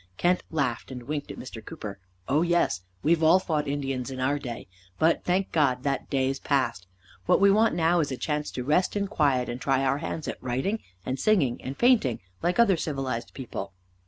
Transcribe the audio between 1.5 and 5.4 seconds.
Cooper. "Oh, yes. We've all fought Indians in our day. But,